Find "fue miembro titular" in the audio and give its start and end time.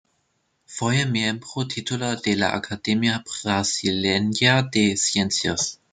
0.65-2.19